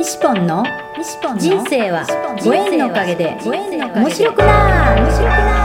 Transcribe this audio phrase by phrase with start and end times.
[0.00, 0.64] 西ポンの
[1.36, 2.06] 人生は
[2.42, 5.60] ご縁のおかげで面白くな面白くな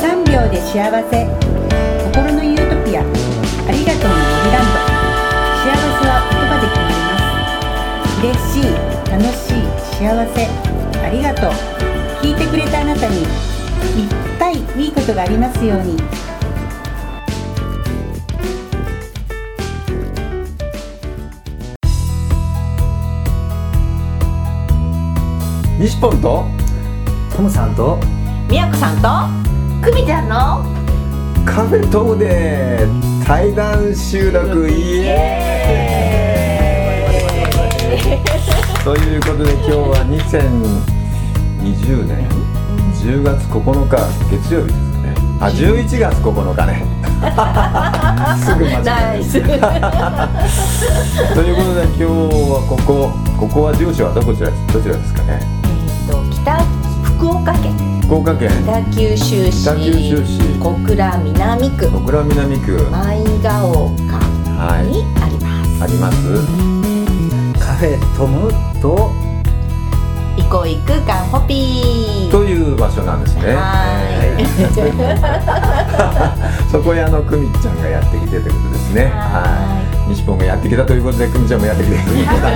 [0.00, 1.28] 3秒で幸せ。
[2.08, 3.02] 心のユートピア。
[3.04, 3.04] あ
[3.72, 4.80] りがとうの森ランド
[5.60, 7.12] 幸せは言葉で決まりま
[8.08, 8.24] す。
[8.24, 8.72] 嬉しい
[9.12, 9.68] 楽しい
[10.00, 10.48] 幸せ。
[11.04, 11.52] ありがとう。
[12.24, 13.28] 聞いてくれたあなたにいっ
[14.38, 15.98] ぱいいいことがありますように
[25.78, 26.44] 西ポンと
[27.34, 27.98] トムさんと？
[28.50, 29.08] みやこさんと？
[29.84, 30.64] くみちゃんの？
[31.44, 32.86] カフェトーで
[33.24, 34.68] 対談収録。
[34.68, 38.84] イエーイ。
[38.84, 40.04] ということで今日は
[41.64, 42.28] 2020年
[42.94, 43.96] ？10月9日
[44.30, 45.14] 月曜日ですね。
[45.40, 46.82] あ11月9日ね。
[48.44, 48.82] すぐ間違
[49.18, 49.22] え
[51.34, 52.04] ということで今日
[52.50, 53.10] はここ。
[53.38, 55.38] ここは住所はどこちらどちらですかね？
[55.40, 55.57] えっと
[56.48, 56.56] 北
[57.04, 57.76] 福岡県。
[58.00, 58.48] 福岡県。
[58.64, 59.64] 北九州市。
[59.64, 60.40] 北九州市。
[60.58, 61.90] 小倉南区。
[61.90, 62.72] 小倉南区。
[62.90, 63.90] 舞ヶ丘
[64.56, 64.86] はい。
[64.88, 66.16] にあります、あります。
[67.60, 69.12] カフェトムと。
[70.38, 72.30] いこいくかんホピー。
[72.30, 73.54] という場所なんですね。
[73.54, 74.00] は
[74.38, 74.46] い。
[76.72, 79.12] そこへあの久美ちゃんがやってきてということですね。
[79.14, 80.08] ははい。
[80.08, 82.48] 西本がやってきたということで久美ちゃんもやってきてくれました。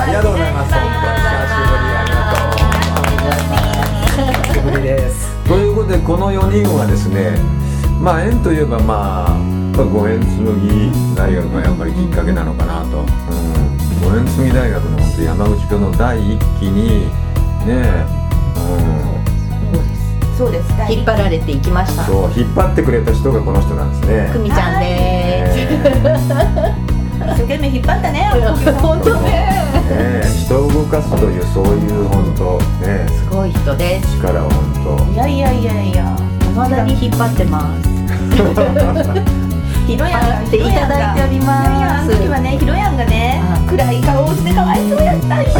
[0.00, 0.72] ありがとうございます。
[5.84, 7.36] でことでこの4人はですね、
[8.00, 13.00] まあ縁といえばまあやっぱご縁紬大学がやっぱりきっかけなのかなと。
[13.00, 13.06] うん。
[14.00, 17.06] ご縁紬大学の本当山口教の第一期に
[17.66, 18.06] ね、
[18.56, 19.00] う
[20.30, 20.36] ん。
[20.36, 24.30] そうです引っ張られていきましたそう引っ張ってくれた人がこの人なんですね。
[24.32, 26.74] くみちゃんです、え
[27.34, 28.30] 一生懸命引っ張ったね
[28.80, 29.53] 本当ねえ
[29.84, 30.22] ね。
[30.24, 33.06] え人を動かすというそういう本当ね。
[33.08, 34.16] すごい人です。
[34.18, 36.16] 力を本いやいやいやいや
[36.54, 37.88] 未だに引っ張ってます。
[39.86, 41.68] ひろやんがっていただいております。
[41.68, 45.50] いやいやあの時はねひろやんがね暗い顔をしてかわいそうやったんよ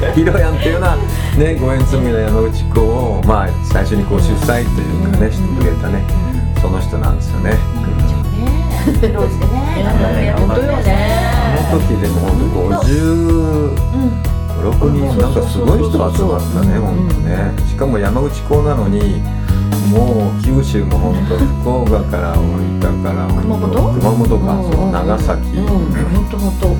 [0.00, 0.96] 当ヒロヤンっていうのは
[1.36, 6.04] ねご縁紬の山口子をまあ最初にこう主催というかねしてくれたね
[6.60, 7.56] その人なんですよね。
[9.00, 9.82] 苦労してね。
[9.84, 10.88] 頑張ってやって本当よね。
[11.26, 14.00] あの時でも本当50
[14.60, 17.54] 6人なんかすごい人集まったね本当ね。
[17.66, 19.22] しかも山口港なのに
[19.90, 23.70] もう九州も本当福岡から大分から熊本？
[24.00, 24.62] 熊本か。
[24.62, 25.56] そう長崎。
[25.56, 25.66] うん。
[25.66, 26.68] 本当本当。
[26.68, 26.76] ね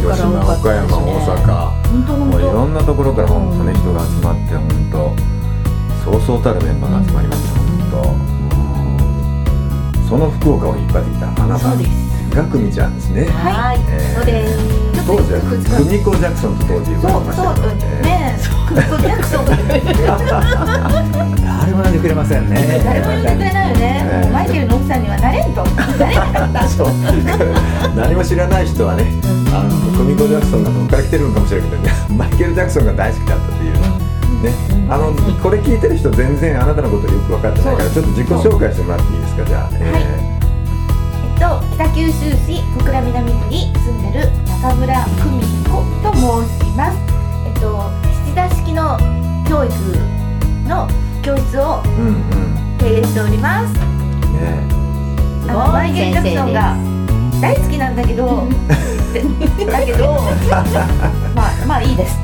[0.00, 1.00] 広島岡山大
[1.36, 1.36] 阪。
[1.90, 8.08] 本当本もういろ当んなところから本当ね人が集まって本当そうそうたるメンバーが集まりました本当。
[10.00, 10.08] うん。
[10.08, 13.24] その福岡を引っ張ってきたあなたそうですが久美ちゃんですね。
[13.26, 13.78] はい。
[13.88, 14.56] えーそうです。
[15.06, 17.66] 当時は久美子ジャクソンと当時呼ばれましたけど
[18.02, 18.36] ね。
[18.66, 19.46] クックジャクソン
[20.66, 22.80] 誰も呼んでくれませんね。
[22.84, 25.62] 誰も言ってくれないよええねマイケルの奥さんにはなれんと。
[25.64, 26.88] なれなかったそう。
[27.94, 29.04] 何も知らない人はね、
[29.54, 33.72] あの久美子ジャクソンがどこから来てるのかもしれないけどね、 マイケル・ジャクソンが大好きだったという。
[34.42, 34.52] ね、
[34.90, 39.44] あのこれ聞いてる人全然あなたのことよく分かってないからちょっと自己紹介してもらっていいですか？
[39.46, 40.25] じゃあ、ええっ
[41.36, 44.30] と、北九州市小倉南区に住んでる
[44.62, 45.70] 中村久美子
[46.02, 46.98] と申します。
[47.46, 47.90] えっと、
[48.34, 48.98] 七田式の
[49.48, 49.72] 教育
[50.68, 50.88] の
[51.22, 51.82] 教室を
[52.78, 53.72] 経営しております。
[53.74, 53.80] ね
[55.48, 56.76] あのマイケル・ジャクソンが
[57.40, 58.48] 大好きなんだけど、
[59.12, 59.22] で
[59.70, 60.20] だけど、
[61.34, 62.18] まあ まあいいです。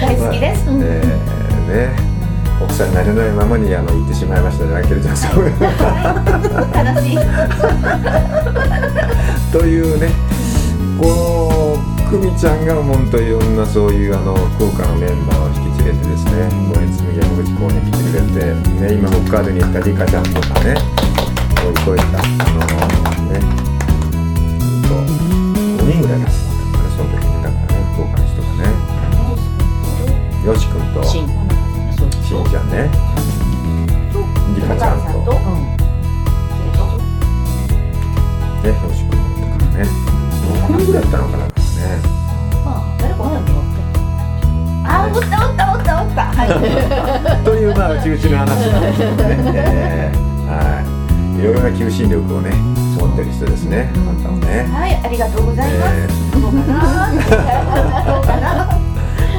[0.00, 0.64] 大好きです。
[0.68, 1.38] えー
[1.68, 2.07] ね
[2.60, 5.44] 奥さんになれないままにあの言ってしまいましたマイケル・ジャクソン
[6.74, 7.18] 悲しい。
[9.52, 10.10] というね
[10.98, 20.74] この久美ちゃんが本当いろんなそういうあの福岡のメンバーを引き連れてですねご縁紬山口港に来てくれて、ね、今北海道に行ったリカちゃんとかね
[21.62, 22.60] こういうこういったあの
[23.30, 23.38] ね
[24.88, 25.14] ほんと
[25.84, 27.30] 5人ぐらいが集まったのかねその時に。
[27.42, 28.98] だからね福岡の人がね。
[30.46, 31.02] よし君と
[32.28, 32.90] ししんちゃんね
[34.54, 35.64] リカちゃんとお母さん
[38.62, 39.80] ねよし君とかね
[40.68, 41.52] 6人ぐらいだったのかなね
[43.00, 43.52] 誰かおったっけ
[44.90, 46.24] あ、おったおったおったおった。
[46.32, 47.44] はい。
[47.44, 49.22] というまあうちうちの話なんですけどね、
[49.54, 50.16] えー
[50.48, 50.54] は
[51.36, 52.50] い、いろいろな求心力をね
[52.98, 54.66] 持ってる人ですね、あんたもね。
[54.72, 55.94] はい、ありがとうございます。
[55.94, 56.08] え
[56.40, 56.64] どうかな。
[58.06, 58.68] どうかな。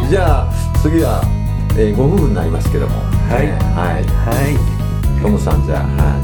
[0.05, 0.47] ーじゃあ
[0.81, 1.38] 次は、
[1.81, 3.47] えーご夫婦になりますけども、はい。
[3.47, 4.03] ねはい。
[4.03, 5.21] はい。
[5.21, 6.19] トムさんじゃあは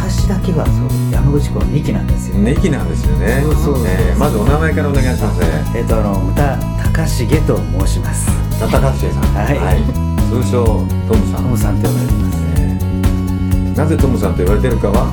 [0.00, 2.36] 私だけはそう山口湖の2期なんですよ。
[2.36, 3.40] いネキなんですよね。
[3.42, 5.42] そうそうえーまずお名前からお願いします
[5.76, 6.56] えっ、とあの牟田
[6.88, 8.26] 隆重と申します。
[8.58, 9.22] 高橋さん。
[9.36, 9.84] はい。
[10.32, 10.64] 通称
[11.08, 11.42] トムさん。
[11.44, 12.38] トムさんと呼ばれてます。
[12.56, 13.76] えー。
[13.76, 15.12] なぜトムさんと言われてるかは？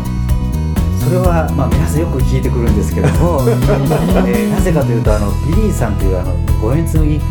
[1.03, 7.21] それはまあ皆さんよく聞いてくるんですけども、 えーなぜかというとあのビリーさんというあの五円紬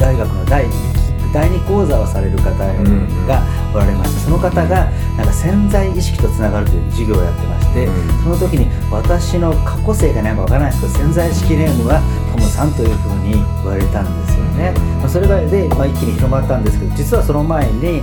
[0.00, 0.93] 大学の第2
[1.34, 3.42] 第二講座をされる方が
[3.74, 4.88] おられまして、その方が
[5.18, 12.00] なんか潜在意識とつながるという授業をやってまして、うんその時に私の過去性が何かわからないですけど潜在意識ネームは
[12.32, 18.00] トムさんというふうに言われたんですよね、まあ、それがで、まあ、一気に広まったんですけど実はその前に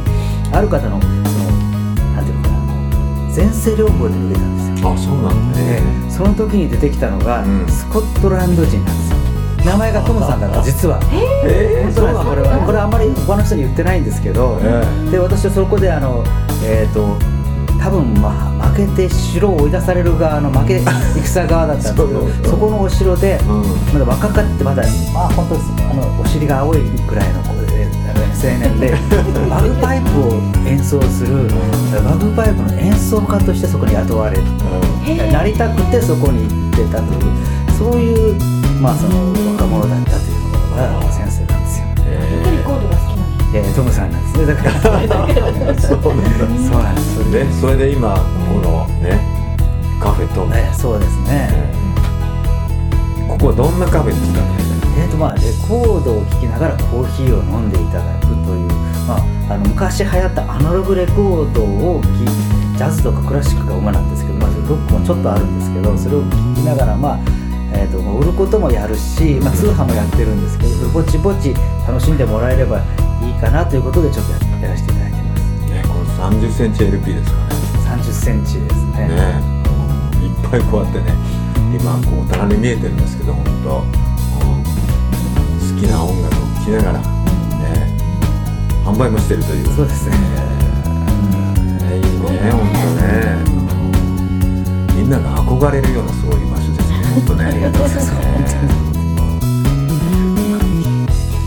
[0.53, 1.13] ある方のその
[2.13, 2.55] なんていうのかな
[3.33, 4.91] 前世療法で受けたんですよ。
[4.91, 5.57] あそうなんだ。
[5.57, 7.67] でねその時に出てきたのが、うん。
[7.67, 9.10] スコットランド人なんですよ
[9.65, 10.99] 名前がトムさんだから実は。
[11.45, 16.23] え本当なんこれはこれはあんまり他の人に言ってないんですけど、えで私はそこであの
[16.63, 17.17] えっ、と
[17.81, 18.29] 多分、ま
[18.61, 20.81] あ、負けて城を追い出される側の負け
[21.23, 23.63] 戦側だったんですけどそうそこのお城でうん。
[23.91, 27.87] まだ若かってまだまあ本当ですあのお尻が青いぐらいの子で
[28.37, 28.93] 青年で
[29.49, 30.33] バグパイプを
[30.67, 31.47] 演奏する
[32.03, 34.37] バグパイプの演奏家としてそこに雇われ
[35.31, 37.21] なりたくてそこに行ってたという
[37.77, 41.85] そういうまあその若者だったというのが先生なんですよ。
[42.07, 44.45] えレコードが好きなのえートムさんなんですね。
[44.47, 45.87] だからそうなんです。
[45.87, 47.13] そうなんだそうなんです。
[47.15, 48.15] それででそれで今
[48.49, 49.21] このね
[50.01, 51.49] カフェトム、ねそうですね。
[53.27, 54.47] ここはどんなカフェですかね？
[54.97, 58.67] えーとまあ、レコードを聴きながらコーヒーを飲んでいただくという、
[59.07, 66.33] まあ、あの昔流行ったアナログレコードを聴きジャズとかクラシックが主なんですけど、まあ、ロックもちょっとあるんですけどそれを聴き
[66.65, 67.19] ながら、まあ
[67.81, 71.55] えー、と売ることもやるし、まあ、通販もやってるんですけどぼちぼち
[71.87, 72.79] 楽しんでもらえれば
[73.25, 75.41] いいかなということでちょっとややらせていただいてます。
[75.65, 77.55] ねこの30センチ LP ですかね。
[77.89, 79.07] 3 0センチですね。
[79.09, 79.15] ね。
[80.21, 81.13] いっぱいこうやってね
[81.73, 84.11] 今こうお棚に見えてるんですけど本当、うん
[85.73, 87.03] 好きな音楽を聴きながらね。
[88.85, 89.65] 販売もしてるという。
[89.75, 90.15] そうですね。
[91.81, 93.61] えーいいね本当ね。
[94.95, 96.80] みんなが憧れるようなそういう場所ですね
[97.13, 98.55] 本当ねありがとうございます。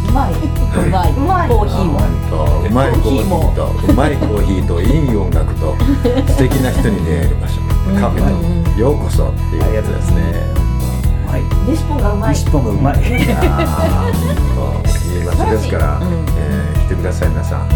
[0.08, 1.98] うまいうまいうまいコーヒーも
[2.68, 5.76] うまいコーヒーとうまいコーヒーといい音楽と
[6.32, 7.60] 素敵な人に出会える場所。
[8.00, 10.22] カフェとようこそっていうことですね。
[11.26, 11.42] うまい。
[11.68, 12.34] レシポンがうまい。
[12.34, 12.94] 日本がうまい。
[12.94, 13.02] あー。
[13.02, 16.06] 本当いい場所ですから、うん
[16.38, 17.66] えー来てください皆さん、は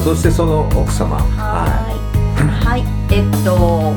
[0.00, 1.16] い、そしてその奥様。
[1.16, 2.66] ははい。
[2.66, 2.84] はい。
[3.10, 3.94] えっと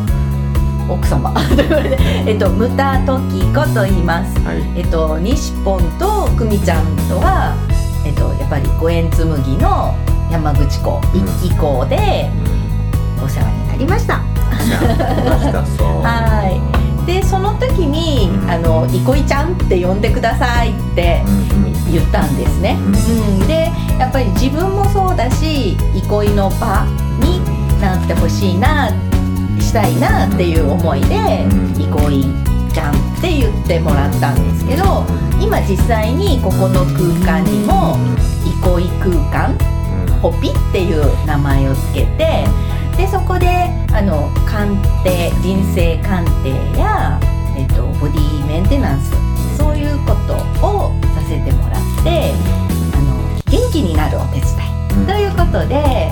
[0.89, 1.31] 奥様。
[1.49, 4.39] と言われてえっとムタトキコと言います。
[4.41, 4.63] い、はい。
[4.75, 7.55] えっと西ポンと久美ちゃんとは
[8.05, 9.25] えっとやっぱり五円紬
[9.57, 9.95] の
[10.31, 11.19] 山口港うん。
[11.21, 12.29] 一期港で
[13.23, 14.21] お世話になりました。
[16.03, 17.05] はい。
[17.05, 18.49] でその時に、うん。
[18.49, 21.23] あの憩いちゃんって呼んでくださいって
[21.91, 22.77] 言ったんですね。
[22.79, 22.95] うん。
[23.39, 26.85] うん、でやっぱり自分もそうだし憩いの場
[27.19, 27.41] に
[27.79, 28.91] なってほしいな
[29.59, 31.15] したいなっていう思いで
[31.45, 31.65] うん。
[31.77, 35.05] 憩いちゃんって言ってもらったんですけど
[35.39, 37.97] 今実際にここの空間にも
[38.43, 39.57] 憩い空間
[40.21, 42.45] ホピっていう名前をつけて
[42.97, 43.47] でそこで
[43.93, 47.19] あの鑑定人生鑑定や、
[47.57, 49.11] えっとボディメンテナンス
[49.57, 50.35] そういうこと
[50.65, 52.33] をさせてもらって
[52.93, 56.11] あの元気になるお手伝いうんということで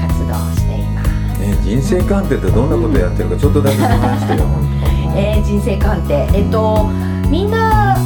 [0.00, 0.63] 活動して
[1.64, 4.64] 人生鑑定ってどんなことやってるかちょっとだけ話してよ本
[5.16, 6.28] えー人生鑑定。
[6.34, 6.88] えっと
[7.30, 7.96] みんな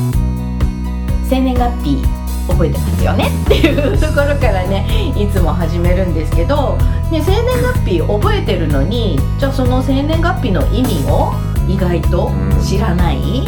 [1.28, 2.02] 生年月日
[2.48, 3.28] 覚えてますよね？
[3.44, 4.86] っていうところからね
[5.16, 6.78] いつも始めるんですけど、
[7.10, 11.32] ね、生年月日覚えてるのにじゃあその生年月日の意味を
[11.68, 12.30] 意外と
[12.62, 13.46] 知らない、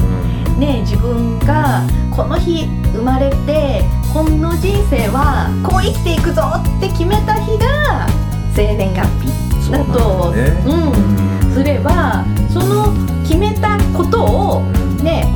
[0.57, 6.80] 当ね、自分がこの日生まれてこの人生はこう生きていくぞって
[10.41, 10.63] ね。
[10.67, 12.93] うん、すればその
[13.23, 14.63] 決めたことを
[15.03, 15.27] ね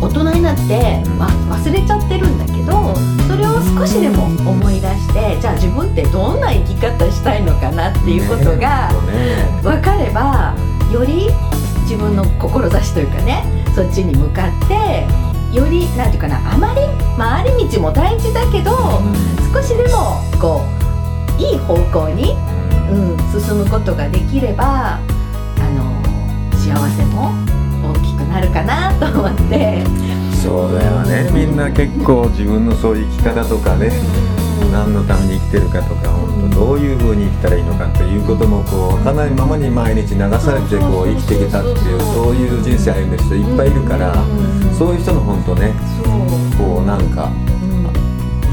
[0.00, 1.18] 大人になってうん。
[1.18, 2.94] わ忘れちゃってるんだけど
[3.26, 10.54] それを少しでも思い出してじゃあ自分ってどんな生き方したいのかなっていうことがね分かれば
[10.92, 11.28] より
[11.82, 13.42] 自分の志というかね
[13.74, 15.06] そっちに向かって
[15.56, 16.80] よりなんていうかなあまり
[17.16, 18.70] 回り道も大事だけど
[19.52, 20.62] 少しでもこ
[21.38, 22.34] ういい方向に、
[22.90, 25.00] うん、進むことができればあ
[25.70, 26.02] の
[26.56, 27.32] 幸せも
[27.82, 29.84] 大きくなるかなと思って。
[30.42, 31.30] そうだよね。
[31.32, 33.90] みんな結構自分のそういう生き方とかね
[34.70, 44.14] 何のために生きてるかとか本当どういうふうに生きたらいいのかっていうこともこう分かんないままに毎日流されてこう生きてきたっていうそういう人生歩んでる人いっぱいいるから
[44.76, 45.72] そういう人の本当ね
[46.56, 47.32] こうなんか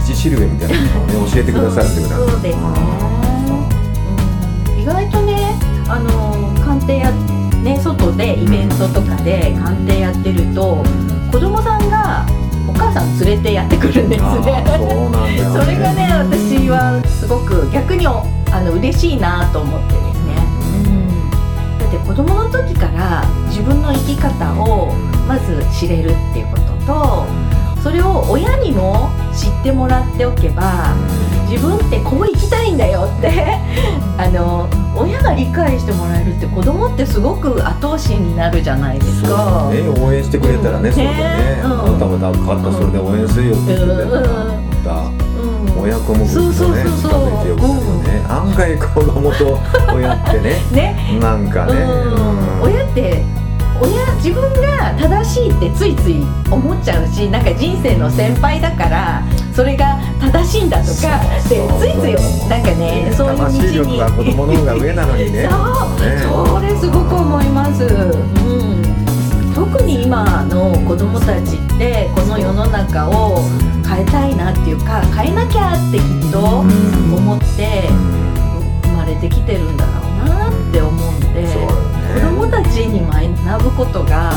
[0.07, 3.14] 道しるべみたいなのをね教えてくださるってことなんですね、うん
[4.85, 5.57] 意外とね
[5.89, 7.11] あの鑑定や
[7.63, 10.83] ね外でイベントとかで鑑定やってると
[11.31, 12.23] 子供さんが
[12.69, 15.35] お母さん連れてやってくるんですあねーそうなんだ。
[15.37, 20.35] よ、ね、それがね私はすごく逆におあの嬉しいなと思ってですね、
[20.85, 24.93] うん、だって子供の時から自分の生き方を
[25.27, 27.25] まず知れるっていうことと
[27.85, 30.95] それを親にも知ってもらっておけば
[31.47, 33.29] 自分ってこう生きたいんだよって
[34.17, 39.69] あの親が理解してもらえるって子供ってすごく後押しになるじゃないですか。
[39.71, 39.87] ね。
[40.03, 41.61] 応援してくれたらね、うんそれでね、ね。
[41.63, 41.71] うん。
[41.71, 45.73] あなたも勝ったそれで応援するよって言ってくれたまうん。
[45.75, 47.11] た親子もそうそうそうそう。
[47.11, 49.59] 近づいてよくなるよね、案外子供と
[49.93, 50.55] 親ってね。
[50.73, 51.19] ね。
[51.21, 53.23] なんかね、うん、親って
[53.81, 65.47] 親自分が正しいってついつい思っちゃうしなんか人生の先輩だからそれが正しいんだとかでついついなんかねそういう道魂力には子供の方が上なのにね。
[65.49, 65.57] そ
[65.95, 66.17] う、ね。
[66.19, 73.39] それすごく思います、うん、特に今の子供たちってこの世の中を
[73.87, 77.89] 変えたいなっていうか変えなきゃってきっと思って
[78.83, 80.04] 生まれてきてるんだな
[82.75, 84.33] ちに学ぶことが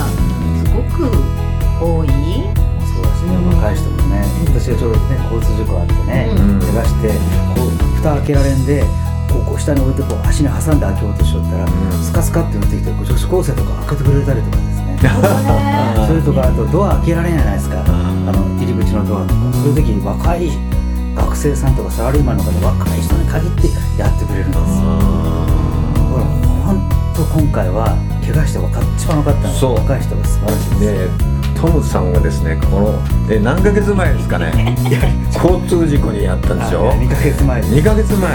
[0.62, 1.10] すごく
[1.82, 2.08] 多い。
[2.86, 3.34] そうだしね。
[3.50, 6.60] 若い人もね私がちょうどね交通事故あってね、うん。
[6.60, 7.08] 怪我して
[7.58, 8.84] こう蓋開けられんで
[9.28, 11.68] こうこう下に置いてこう足に挟んで開けようとしよったら、ん。
[11.98, 14.98] スカスカって打ってきて女子高生とか開けてくれたりとかですね。
[16.06, 17.82] それとかあとドア開けられんじゃないですか。
[17.82, 17.90] あ
[18.30, 19.40] の入り口のドアとか。
[19.50, 20.52] そういう時に若い
[21.16, 23.66] 学生さんとかサラリーマンの方若い人に限って
[23.98, 24.62] やってくれるんですよ。
[26.06, 26.24] ほら
[26.64, 27.96] 本当今回は
[28.28, 29.74] 怪我して分かっ一番分かったのそう。
[29.74, 31.08] は若い人が素晴らしいです、で
[31.60, 32.94] トムさんがですねこの
[33.30, 34.76] え何ヶ月前ですかね。
[35.34, 36.90] 交通事故にやったんでしょ？
[36.90, 38.20] あ2ヶ月前に2ヶ月前。
[38.20, 38.28] ね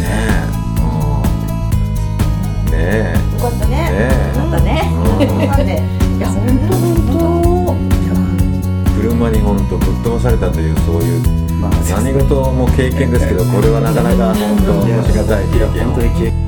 [0.00, 0.40] え。
[0.80, 0.84] う
[2.70, 3.14] んねえ。
[3.36, 3.76] よかったね。
[3.76, 4.38] ねえ。
[4.38, 4.90] よかったね。
[4.92, 4.96] う
[5.38, 5.40] ん。
[5.42, 5.82] よかったね。
[6.16, 6.36] いや本
[6.68, 7.76] 当本
[8.98, 11.20] 車に本当ぶっ飛ばされたというそういう
[11.60, 11.70] まあ
[12.02, 14.82] 何事も経験ですけどこれはなかなか本当
[15.12, 16.47] しがたい経験